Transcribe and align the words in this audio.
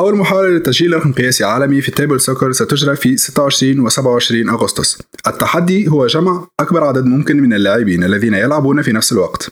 أول 0.00 0.16
محاولة 0.16 0.56
لتسجيل 0.56 0.92
رقم 0.92 1.12
قياسي 1.12 1.44
عالمي 1.44 1.80
في 1.80 1.90
table 1.90 2.20
soccer 2.20 2.52
ستجرى 2.52 2.96
في 2.96 3.16
26 3.16 3.80
و 3.80 3.88
27 3.88 4.48
أغسطس. 4.48 4.98
التحدي 5.26 5.88
هو 5.88 6.06
جمع 6.06 6.46
أكبر 6.60 6.84
عدد 6.84 7.04
ممكن 7.04 7.36
من 7.42 7.54
اللاعبين 7.54 8.04
الذين 8.04 8.34
يلعبون 8.34 8.82
في 8.82 8.92
نفس 8.92 9.12
الوقت. 9.12 9.50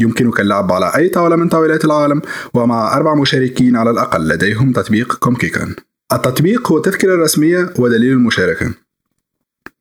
يمكنك 0.00 0.40
اللعب 0.40 0.72
على 0.72 0.92
أي 0.96 1.08
طاولة 1.08 1.36
من 1.36 1.48
طاولات 1.48 1.84
العالم 1.84 2.22
ومع 2.54 2.96
أربع 2.96 3.14
مشاركين 3.14 3.76
على 3.76 3.90
الأقل 3.90 4.28
لديهم 4.28 4.72
تطبيق 4.72 5.14
كومكيكان 5.14 5.74
التطبيق 6.12 6.72
هو 6.72 6.76
التذكرة 6.76 7.14
الرسمية 7.14 7.72
ودليل 7.78 8.12
المشاركة. 8.12 8.74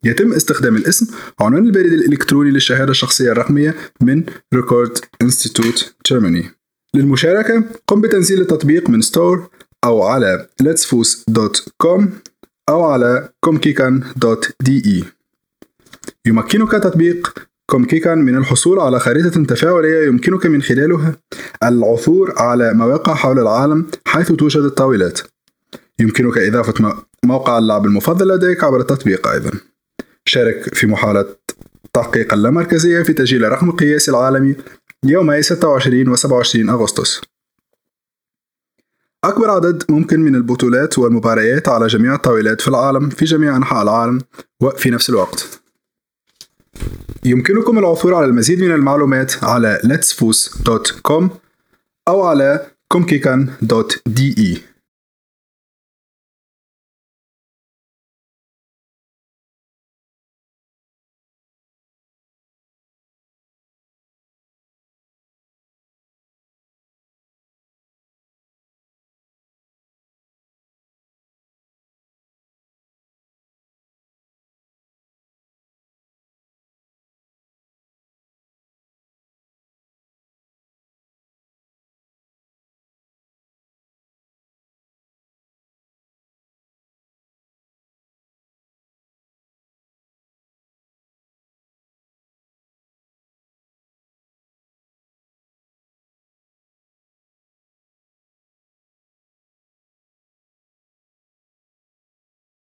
يتم 0.04 0.34
استخدام 0.34 0.76
الاسم 0.76 1.08
وعنوان 1.40 1.66
البريد 1.66 1.94
الإلكتروني 1.94 2.52
للشهادة 2.52 2.92
الشخصية 2.92 3.32
الرقمية 3.32 3.76
من 4.02 4.24
Record 4.54 4.98
Institut 5.22 5.96
Germany 6.08 6.52
للمشاركة 6.94 7.64
قم 7.88 8.02
بتنزيل 8.02 8.42
التطبيق 8.42 8.90
من 8.90 9.02
store 9.02 9.50
أو 9.86 10.04
على 10.04 10.48
letsfuss.com 10.64 12.04
أو 12.70 12.84
على 12.84 13.30
comkikan.de 13.46 15.05
يمكنك 16.26 16.72
تطبيق 16.72 17.48
كومكيكان 17.70 18.18
من 18.18 18.38
الحصول 18.38 18.80
على 18.80 19.00
خريطة 19.00 19.44
تفاعلية 19.44 20.08
يمكنك 20.08 20.45
من 20.45 20.62
خلالها 20.62 21.16
العثور 21.64 22.34
على 22.38 22.73
مواقع 22.73 23.14
حول 23.14 23.40
العالم 23.40 23.86
حيث 24.06 24.32
توجد 24.32 24.62
الطاولات. 24.62 25.20
يمكنك 26.00 26.38
إضافة 26.38 27.04
موقع 27.26 27.58
اللعب 27.58 27.86
المفضل 27.86 28.28
لديك 28.28 28.64
عبر 28.64 28.80
التطبيق 28.80 29.28
أيضا. 29.28 29.52
شارك 30.26 30.76
في 30.76 30.88
محاولة 30.88 31.26
تحقيق 31.94 32.34
اللامركزية 32.34 33.04
في 33.04 33.14
تسجيل 33.14 33.45
الرقم 33.45 33.70
القياسي 33.70 34.12
العالمي 34.12 34.56
يومي 35.06 35.42
26 35.42 36.09
و 36.09 36.16
27 36.16 36.70
أغسطس. 36.70 37.22
أكبر 39.30 39.52
عدد 39.52 39.84
ممكن 39.90 40.20
من 40.20 40.36
البطولات 40.36 41.00
والمباريات 41.00 41.70
على 41.70 41.88
جميع 41.88 42.16
الطاولات 42.16 42.62
في 42.62 42.68
العالم 42.68 43.10
في 43.10 43.26
جميع 43.26 43.56
أنحاء 43.56 43.84
العالم 43.84 44.22
وفي 44.62 44.90
نفس 44.90 45.09
الوقت. 45.09 45.62
يمكنكم 47.26 47.80
العثور 47.80 48.14
على 48.14 48.26
المزيد 48.26 48.64
من 48.64 48.72
المعلومات 48.72 49.44
على 49.44 49.80
letsfus.com 49.84 51.23
أو 52.08 52.22
على 52.22 52.67
comkikan.de 52.94 54.75